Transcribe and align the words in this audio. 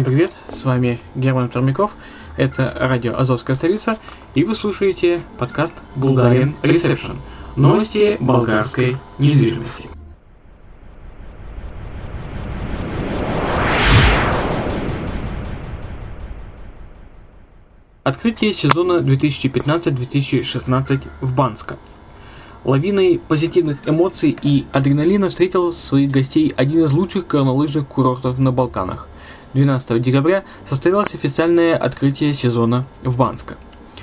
Всем 0.00 0.14
привет, 0.14 0.32
с 0.48 0.64
вами 0.64 0.98
Герман 1.14 1.50
Пермяков, 1.50 1.94
это 2.38 2.72
радио 2.74 3.18
«Азовская 3.18 3.54
столица», 3.54 3.98
и 4.34 4.44
вы 4.44 4.54
слушаете 4.54 5.20
подкаст 5.36 5.74
«Bulgarian 5.94 6.54
Reception»– 6.62 7.16
новости 7.56 8.16
болгарской 8.18 8.96
недвижимости. 9.18 9.90
Открытие 18.02 18.54
сезона 18.54 19.02
2015-2016 19.02 21.02
в 21.20 21.34
Банско. 21.34 21.76
Лавиной 22.64 23.20
позитивных 23.28 23.86
эмоций 23.86 24.34
и 24.40 24.64
адреналина 24.72 25.28
встретил 25.28 25.74
своих 25.74 26.10
гостей 26.10 26.54
один 26.56 26.84
из 26.84 26.92
лучших 26.92 27.26
горнолыжных 27.26 27.86
курортов 27.86 28.38
на 28.38 28.50
Балканах– 28.50 29.06
12 29.54 30.00
декабря 30.00 30.44
состоялось 30.68 31.14
официальное 31.14 31.76
открытие 31.76 32.34
сезона 32.34 32.84
в 33.02 33.16
Банско. 33.16 33.56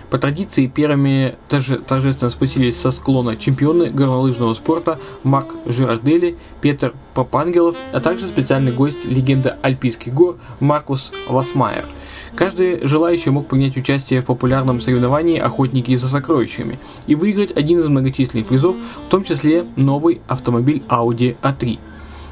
По 0.09 0.17
традиции 0.17 0.67
первыми 0.67 1.35
торже, 1.49 1.79
торжественно 1.79 2.29
спустились 2.29 2.79
со 2.79 2.91
склона 2.91 3.35
чемпионы 3.35 3.89
горнолыжного 3.89 4.53
спорта 4.53 4.99
Марк 5.23 5.55
Жирардели, 5.65 6.37
Петр 6.61 6.93
Попангелов, 7.13 7.75
а 7.91 7.99
также 7.99 8.27
специальный 8.27 8.71
гость 8.71 9.03
легенда 9.03 9.57
Альпийских 9.61 10.13
гор 10.13 10.37
Маркус 10.61 11.11
Васмайер. 11.27 11.85
Каждый 12.37 12.87
желающий 12.87 13.31
мог 13.31 13.47
принять 13.47 13.75
участие 13.75 14.21
в 14.21 14.25
популярном 14.25 14.79
соревновании 14.79 15.39
«Охотники 15.39 15.93
за 15.95 16.07
сокровищами» 16.07 16.79
и 17.07 17.15
выиграть 17.15 17.51
один 17.51 17.79
из 17.79 17.89
многочисленных 17.89 18.47
призов, 18.47 18.77
в 19.07 19.09
том 19.09 19.25
числе 19.25 19.65
новый 19.75 20.21
автомобиль 20.27 20.83
Audi 20.87 21.35
A3. 21.41 21.79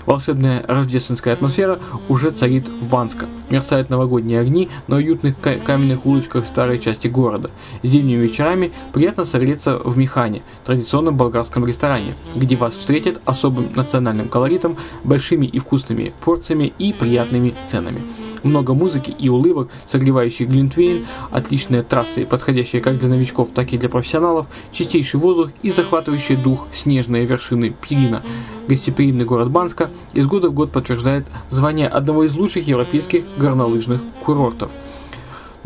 Волшебная 0.05 0.63
рождественская 0.67 1.33
атмосфера 1.33 1.79
уже 2.09 2.31
царит 2.31 2.69
в 2.69 2.87
Банско. 2.87 3.27
Мерцают 3.49 3.89
новогодние 3.89 4.39
огни 4.39 4.69
на 4.87 4.97
уютных 4.97 5.35
каменных 5.39 6.05
улочках 6.05 6.45
старой 6.45 6.79
части 6.79 7.07
города. 7.07 7.49
Зимними 7.83 8.21
вечерами 8.21 8.71
приятно 8.93 9.25
согреться 9.25 9.77
в 9.77 9.97
Механе, 9.97 10.43
традиционном 10.63 11.17
болгарском 11.17 11.65
ресторане, 11.65 12.15
где 12.35 12.55
вас 12.55 12.75
встретят 12.75 13.19
особым 13.25 13.71
национальным 13.75 14.29
колоритом, 14.29 14.77
большими 15.03 15.45
и 15.45 15.59
вкусными 15.59 16.13
порциями 16.23 16.73
и 16.77 16.93
приятными 16.93 17.55
ценами 17.67 18.03
много 18.45 18.73
музыки 18.73 19.11
и 19.11 19.27
улыбок, 19.29 19.69
согревающий 19.87 20.45
глинтвейн, 20.45 21.05
отличные 21.31 21.81
трассы, 21.81 22.25
подходящие 22.25 22.81
как 22.81 22.97
для 22.97 23.09
новичков, 23.09 23.49
так 23.53 23.73
и 23.73 23.77
для 23.77 23.89
профессионалов, 23.89 24.47
чистейший 24.71 25.19
воздух 25.19 25.49
и 25.61 25.71
захватывающий 25.71 26.35
дух 26.35 26.67
снежные 26.71 27.25
вершины 27.25 27.75
Пирина. 27.81 28.23
Гостеприимный 28.67 29.25
город 29.25 29.51
Банска 29.51 29.89
из 30.13 30.25
года 30.25 30.49
в 30.49 30.53
год 30.53 30.71
подтверждает 30.71 31.25
звание 31.49 31.87
одного 31.87 32.23
из 32.23 32.33
лучших 32.33 32.67
европейских 32.67 33.23
горнолыжных 33.37 34.01
курортов– 34.23 34.71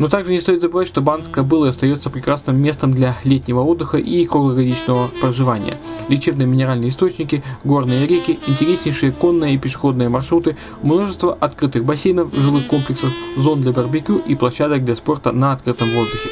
но 0.00 0.08
также 0.08 0.32
не 0.32 0.40
стоит 0.40 0.62
забывать, 0.62 0.88
что 0.88 1.02
Банска 1.02 1.42
был 1.42 1.66
и 1.66 1.68
остается 1.68 2.08
прекрасным 2.08 2.60
местом 2.60 2.90
для 2.90 3.18
летнего 3.22 3.60
отдыха 3.60 3.98
и 3.98 4.24
круглогодичного 4.24 5.08
проживания. 5.20 5.78
Лечебные 6.08 6.46
минеральные 6.46 6.88
источники, 6.88 7.44
горные 7.64 8.06
реки, 8.06 8.40
интереснейшие 8.46 9.12
конные 9.12 9.54
и 9.54 9.58
пешеходные 9.58 10.08
маршруты, 10.08 10.56
множество 10.82 11.34
открытых 11.38 11.84
бассейнов, 11.84 12.34
жилых 12.34 12.66
комплексов, 12.66 13.12
зон 13.36 13.60
для 13.60 13.72
барбекю 13.72 14.16
и 14.16 14.34
площадок 14.34 14.86
для 14.86 14.94
спорта 14.94 15.32
на 15.32 15.52
открытом 15.52 15.90
воздухе. 15.90 16.30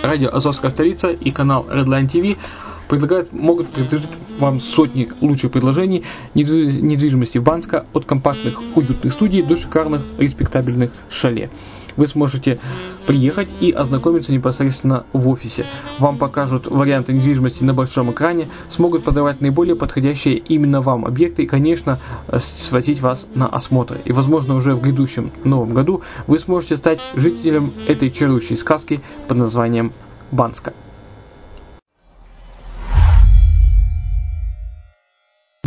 Радио 0.00 0.32
«Азовская 0.32 0.70
столица» 0.70 1.10
и 1.10 1.32
канал 1.32 1.66
Redline 1.68 2.08
TV 2.08 2.36
предлагают, 2.88 3.32
могут 3.32 3.68
предложить 3.70 4.08
вам 4.38 4.60
сотни 4.60 5.08
лучших 5.20 5.50
предложений 5.50 6.04
недвижимости 6.34 7.38
в 7.38 7.42
Банска 7.42 7.84
от 7.92 8.04
компактных 8.04 8.62
уютных 8.76 9.12
студий 9.12 9.42
до 9.42 9.56
шикарных 9.56 10.02
респектабельных 10.18 10.92
шале 11.10 11.50
вы 11.96 12.06
сможете 12.06 12.58
приехать 13.06 13.48
и 13.60 13.70
ознакомиться 13.70 14.32
непосредственно 14.32 15.04
в 15.12 15.28
офисе. 15.28 15.66
Вам 15.98 16.18
покажут 16.18 16.66
варианты 16.66 17.12
недвижимости 17.12 17.64
на 17.64 17.74
большом 17.74 18.12
экране, 18.12 18.48
смогут 18.68 19.04
подавать 19.04 19.40
наиболее 19.40 19.76
подходящие 19.76 20.36
именно 20.36 20.80
вам 20.80 21.04
объекты 21.04 21.44
и, 21.44 21.46
конечно, 21.46 22.00
свозить 22.38 23.00
вас 23.00 23.26
на 23.34 23.48
осмотр. 23.48 24.00
И, 24.04 24.12
возможно, 24.12 24.54
уже 24.54 24.74
в 24.74 24.80
грядущем 24.80 25.32
новом 25.44 25.74
году 25.74 26.02
вы 26.26 26.38
сможете 26.38 26.76
стать 26.76 27.00
жителем 27.14 27.72
этой 27.88 28.10
чарующей 28.10 28.56
сказки 28.56 29.00
под 29.28 29.38
названием 29.38 29.92
Банска. 30.30 30.72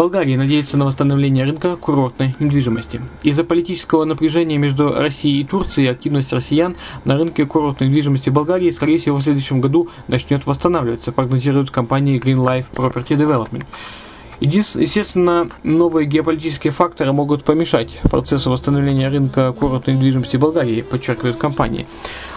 Болгария 0.04 0.36
надеется 0.36 0.76
на 0.76 0.84
восстановление 0.84 1.46
рынка 1.46 1.78
курортной 1.78 2.36
недвижимости. 2.38 3.00
Из-за 3.22 3.46
политического 3.46 4.04
напряжения 4.04 4.58
между 4.58 4.90
Россией 4.90 5.40
и 5.40 5.44
Турцией 5.46 5.88
активность 5.88 6.34
россиян 6.34 6.76
на 7.06 7.16
рынке 7.16 7.46
курортной 7.46 7.88
недвижимости 7.88 8.30
Болгарии, 8.30 8.70
скорее 8.72 8.98
всего, 8.98 9.16
в 9.16 9.24
следующем 9.24 9.62
году 9.62 9.88
начнет 10.10 10.46
восстанавливаться, 10.46 11.14
прогнозирует 11.14 11.72
компания 11.72 12.18
Green 12.18 12.36
Life 12.36 12.66
Property 12.76 13.16
Development. 13.16 13.64
Естественно, 14.42 15.48
новые 15.64 16.06
геополитические 16.06 16.74
факторы 16.74 17.14
могут 17.14 17.46
помешать 17.46 17.98
процессу 18.12 18.52
восстановления 18.52 19.08
рынка 19.08 19.54
курортной 19.54 19.96
недвижимости 19.96 20.36
Болгарии, 20.36 20.82
подчеркивают 20.82 21.38
компании. 21.38 21.88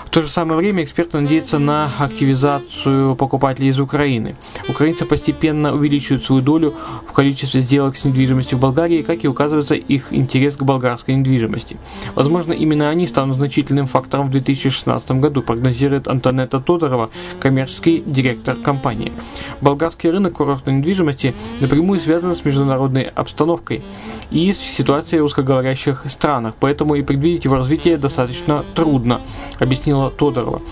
В 0.06 0.10
то 0.10 0.22
же 0.22 0.28
самое 0.28 0.56
время 0.56 0.84
эксперты 0.84 1.20
надеются 1.20 1.58
на 1.58 1.90
активизацию 1.98 3.16
покупателей 3.16 3.68
из 3.68 3.80
Украины. 3.80 4.36
Украинцы 4.68 5.04
постепенно 5.04 5.74
увеличивают 5.74 6.24
свою 6.24 6.40
долю 6.40 6.74
в 7.06 7.12
количестве 7.12 7.60
сделок 7.60 7.96
с 7.96 8.04
недвижимостью 8.04 8.56
в 8.56 8.60
Болгарии, 8.60 9.02
как 9.02 9.24
и 9.24 9.28
указывается 9.28 9.74
их 9.74 10.12
интерес 10.12 10.56
к 10.56 10.62
болгарской 10.62 11.16
недвижимости. 11.16 11.76
Возможно, 12.14 12.52
именно 12.52 12.88
они 12.88 13.06
станут 13.06 13.36
значительным 13.36 13.86
фактором 13.86 14.28
в 14.28 14.30
2016 14.30 15.10
году, 15.12 15.42
прогнозирует 15.42 16.08
Антонета 16.08 16.60
Тодорова, 16.60 17.10
коммерческий 17.40 18.02
директор 18.06 18.54
компании. 18.54 19.12
Болгарский 19.60 20.08
рынок 20.08 20.34
курортной 20.34 20.76
недвижимости 20.76 21.34
напрямую 21.60 22.00
связан 22.00 22.34
с 22.34 22.44
международной 22.44 23.02
обстановкой 23.02 23.82
и 24.30 24.52
с 24.52 24.58
ситуацией 24.58 25.20
в 25.20 25.24
русскоговорящих 25.24 26.04
странах, 26.08 26.54
поэтому 26.58 26.94
и 26.94 27.02
предвидеть 27.02 27.44
его 27.44 27.56
развитие 27.56 27.98
достаточно 27.98 28.64
трудно, 28.74 29.20
объяснил 29.58 29.95
объяснила 29.96 30.10
Тодорова. 30.10 30.62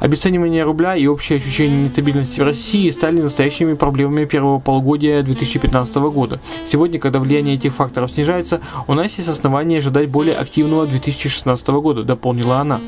Обесценивание 0.00 0.64
рубля 0.64 0.96
и 0.96 1.06
общее 1.06 1.36
ощущение 1.36 1.84
нестабильности 1.84 2.40
в 2.40 2.42
России 2.42 2.90
стали 2.90 3.20
настоящими 3.20 3.74
проблемами 3.74 4.24
первого 4.24 4.58
полугодия 4.58 5.22
2015 5.22 5.94
года. 6.10 6.40
Сегодня, 6.66 6.98
когда 6.98 7.20
влияние 7.20 7.54
этих 7.54 7.72
факторов 7.72 8.10
снижается, 8.10 8.60
у 8.88 8.94
нас 8.94 9.16
есть 9.16 9.28
основания 9.28 9.78
ожидать 9.78 10.08
более 10.08 10.34
активного 10.34 10.86
2016 10.86 11.68
года, 11.68 12.02
дополнила 12.02 12.58
она. 12.58 12.80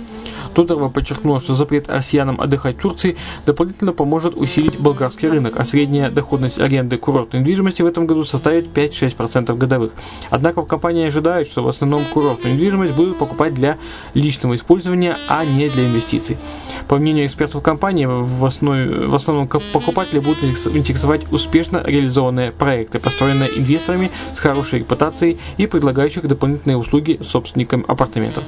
Тодорова 0.55 0.89
подчеркнула, 0.89 1.41
что 1.41 1.55
запрет 1.55 1.89
россиянам 1.89 2.41
отдыхать 2.41 2.77
в 2.77 2.81
Турции 2.81 3.17
дополнительно 3.45 3.93
поможет 3.93 4.35
усилить 4.37 4.79
болгарский 4.79 5.29
рынок, 5.29 5.57
а 5.57 5.65
средняя 5.65 6.11
доходность 6.11 6.61
аренды 6.61 6.97
курортной 6.97 7.43
недвижимости 7.43 7.83
в 7.83 7.87
этом 7.87 8.07
году 8.07 8.25
составит 8.25 8.67
5-6% 8.77 9.57
годовых. 9.57 9.93
Однако 10.31 10.63
в 10.63 10.67
компании 10.67 11.07
ожидают, 11.07 11.49
что 11.49 11.63
в 11.63 11.69
основном 11.69 12.05
курортную 12.05 12.55
недвижимость 12.55 12.95
будут 12.95 13.19
покупать 13.19 13.55
для 13.55 13.79
личного 14.15 14.55
использования, 14.55 15.17
а 15.29 15.45
не 15.45 15.69
для 15.69 15.87
инвестиций. 15.87 16.39
По 16.89 16.97
мнению 16.97 17.27
экспертов 17.27 17.63
компании, 17.63 18.07
в, 18.07 18.45
основе, 18.45 19.07
в 19.09 19.15
основном 19.15 19.49
покупатели 19.49 20.19
будут 20.19 20.45
интересовать 20.45 21.31
успешно 21.33 21.83
реализованные 21.85 22.53
проекты, 22.53 22.99
построенные 22.99 23.59
инвесторами 23.59 24.11
с 24.37 24.39
хорошей 24.39 24.81
репутацией 24.81 25.39
и 25.57 25.67
предлагающих 25.67 26.27
дополнительные 26.27 26.77
услуги 26.77 27.19
собственникам 27.23 27.85
апартаментов. 27.89 28.45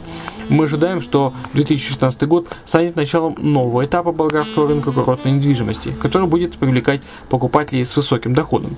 Мы 0.48 0.64
ожидаем, 0.64 1.00
что 1.00 1.32
2016 1.54 1.95
год 2.26 2.48
станет 2.64 2.96
началом 2.96 3.36
нового 3.38 3.84
этапа 3.84 4.12
болгарского 4.12 4.68
рынка 4.68 4.92
курортной 4.92 5.34
недвижимости, 5.34 5.92
который 6.00 6.26
будет 6.26 6.56
привлекать 6.56 7.02
покупателей 7.28 7.84
с 7.84 7.96
высоким 7.96 8.34
доходом. 8.34 8.76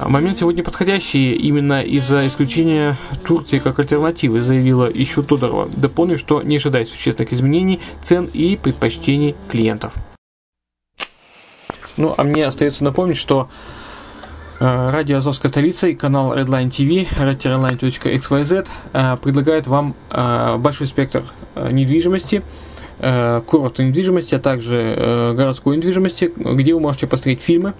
Момент 0.00 0.38
сегодня 0.38 0.64
подходящий 0.64 1.32
именно 1.34 1.82
из-за 1.82 2.26
исключения 2.26 2.96
Турции 3.24 3.58
как 3.58 3.78
альтернативы, 3.78 4.42
заявила 4.42 4.90
еще 4.92 5.22
Тодорова, 5.22 5.68
дополнив, 5.68 6.18
что 6.18 6.42
не 6.42 6.56
ожидает 6.56 6.88
существенных 6.88 7.32
изменений 7.32 7.80
цен 8.02 8.28
и 8.32 8.56
предпочтений 8.56 9.36
клиентов. 9.48 9.92
Ну, 11.96 12.14
а 12.16 12.24
мне 12.24 12.46
остается 12.46 12.84
напомнить, 12.84 13.18
что 13.18 13.48
Радио 14.64 15.16
Азовская 15.16 15.50
столица 15.50 15.88
и 15.88 15.94
канал 15.94 16.36
Redline 16.36 16.68
TV, 16.68 17.08
redline.xyz 17.18 18.68
э, 18.92 19.16
предлагает 19.20 19.66
вам 19.66 19.96
э, 20.10 20.56
большой 20.56 20.86
спектр 20.86 21.24
недвижимости, 21.56 22.42
курортной 22.98 23.88
недвижимости, 23.88 24.36
а 24.36 24.38
также 24.38 25.34
городской 25.36 25.76
недвижимости, 25.76 26.32
где 26.36 26.72
вы 26.74 26.78
можете 26.78 27.08
посмотреть 27.08 27.42
фильмы, 27.42 27.74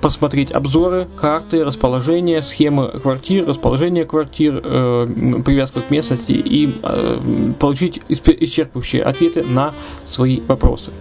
посмотреть 0.00 0.50
обзоры, 0.50 1.06
карты, 1.16 1.64
расположение, 1.64 2.42
схемы 2.42 2.88
квартир, 3.00 3.46
расположение 3.46 4.04
квартир, 4.04 4.60
э, 4.62 5.06
привязку 5.44 5.80
к 5.80 5.90
местности 5.90 6.32
и 6.32 6.74
э, 6.82 7.52
получить 7.58 8.00
исчерпывающие 8.08 9.02
ответы 9.02 9.42
на 9.42 9.74
свои 10.04 10.40
вопросы. 10.40 10.92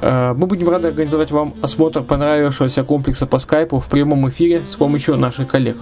Э, 0.00 0.34
мы 0.34 0.46
будем 0.46 0.68
рады 0.68 0.88
организовать 0.88 1.30
вам 1.30 1.54
осмотр 1.62 2.02
понравившегося 2.02 2.82
комплекса 2.84 3.26
по 3.26 3.38
скайпу 3.38 3.78
в 3.78 3.88
прямом 3.88 4.28
эфире 4.28 4.62
с 4.68 4.76
помощью 4.76 5.16
наших 5.16 5.48
коллег. 5.48 5.76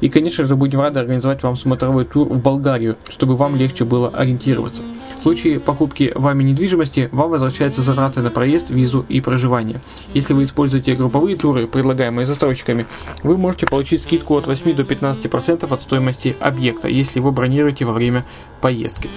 И, 0.00 0.08
конечно 0.08 0.44
же, 0.44 0.56
будем 0.56 0.80
рады 0.80 1.00
организовать 1.00 1.42
вам 1.42 1.56
смотровой 1.56 2.04
тур 2.04 2.28
в 2.28 2.40
Болгарию, 2.40 2.96
чтобы 3.08 3.36
вам 3.36 3.56
легче 3.56 3.84
было 3.84 4.08
ориентироваться. 4.08 4.82
В 5.18 5.22
случае 5.22 5.60
покупки 5.60 6.12
вами 6.14 6.44
недвижимости, 6.44 7.08
вам 7.12 7.30
возвращаются 7.30 7.82
затраты 7.82 8.20
на 8.20 8.30
проезд, 8.30 8.70
визу 8.70 9.04
и 9.08 9.20
проживание. 9.20 9.80
Если 10.14 10.32
вы 10.32 10.44
используете 10.44 10.94
групповые 10.94 11.36
туры, 11.36 11.66
предлагаемые 11.66 12.24
застройщиками, 12.24 12.86
вы 13.22 13.36
можете 13.36 13.66
получить 13.66 14.02
скидку 14.02 14.36
от 14.36 14.46
8 14.46 14.74
до 14.74 14.82
15% 14.84 15.72
от 15.72 15.82
стоимости 15.82 16.36
объекта, 16.40 16.88
если 16.88 17.20
вы 17.20 17.32
бронируете 17.32 17.84
во 17.84 17.92
время 17.92 18.24
поездки. 18.60 19.10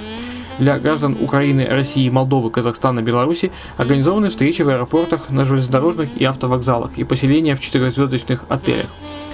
Для 0.62 0.78
граждан 0.78 1.18
Украины, 1.19 1.66
России, 1.68 2.08
Молдовы, 2.08 2.52
Казахстана, 2.52 3.02
Беларуси 3.02 3.52
организованы 3.78 4.30
встречи 4.30 4.62
в 4.62 4.69
аэропортах, 4.69 5.31
на 5.31 5.44
железнодорожных 5.44 6.10
и 6.16 6.24
автовокзалах 6.24 7.00
и 7.00 7.04
поселения 7.04 7.56
в 7.56 7.60
четырехзвездочных 7.60 8.46
отелях. 8.48 8.86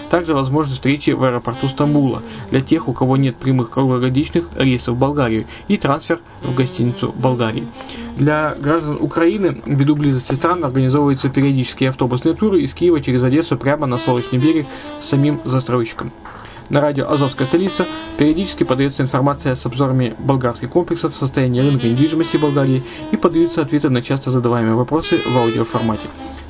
Также 0.09 0.33
возможны 0.33 0.75
встречи 0.75 1.09
в 1.09 1.21
аэропорту 1.25 1.67
Стамбула 1.67 2.23
для 2.49 2.61
тех, 2.61 2.87
у 2.87 2.93
кого 2.93 3.17
нет 3.17 3.35
прямых 3.35 3.71
круглогодичных 3.71 4.45
рейсов 4.55 4.95
в 4.95 4.99
Болгарию 4.99 5.43
и 5.67 5.75
трансфер 5.75 6.21
в 6.43 6.55
гостиницу 6.55 7.11
Болгарии. 7.11 7.67
Для 8.15 8.55
граждан 8.57 8.97
Украины 8.97 9.61
ввиду 9.65 9.97
близости 9.97 10.33
стран 10.33 10.63
организовываются 10.63 11.27
периодические 11.27 11.89
автобусные 11.89 12.35
туры 12.35 12.61
из 12.61 12.73
Киева 12.73 13.01
через 13.01 13.21
Одессу 13.21 13.57
прямо 13.57 13.85
на 13.85 13.97
Солнечный 13.97 14.39
берег 14.39 14.65
с 15.01 15.09
самим 15.09 15.41
застройщиком. 15.43 16.13
На 16.69 16.81
радио 16.81 17.09
«Азовская 17.09 17.47
столица» 17.47 17.85
периодически 18.17 18.63
подается 18.63 19.01
информация 19.01 19.55
с 19.55 19.65
обзорами 19.65 20.15
болгарских 20.19 20.69
комплексов, 20.69 21.15
состояния 21.15 21.61
рынка 21.61 21.87
недвижимости 21.87 22.35
Болгарии 22.35 22.83
и 23.11 23.15
подаются 23.15 23.61
ответы 23.61 23.89
на 23.89 24.01
часто 24.01 24.31
задаваемые 24.31 24.75
вопросы 24.75 25.17
в 25.17 25.37
аудиоформате. 25.37 26.07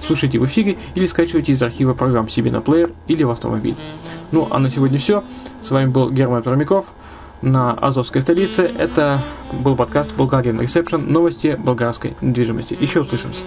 Слушайте 0.07 0.39
в 0.39 0.45
эфире 0.45 0.77
или 0.95 1.05
скачивайте 1.05 1.51
из 1.51 1.61
архива 1.61 1.93
программ 1.93 2.29
себе 2.29 2.49
на 2.49 2.61
плеер 2.61 2.91
или 3.07 3.23
в 3.23 3.29
автомобиль. 3.29 3.75
Ну 4.31 4.47
а 4.49 4.57
на 4.57 4.71
сегодня 4.71 4.97
все. 4.97 5.23
С 5.61 5.69
вами 5.69 5.89
был 5.89 6.09
Герман 6.09 6.41
Пермяков 6.41 6.85
на 7.43 7.73
Азовской 7.73 8.21
столице. 8.21 8.71
Это 8.75 9.21
был 9.51 9.75
подкаст 9.75 10.15
Bulgarian 10.17 10.59
Reception. 10.59 11.07
Новости 11.07 11.59
болгарской 11.59 12.15
недвижимости. 12.21 12.75
Еще 12.79 13.01
услышимся. 13.01 13.43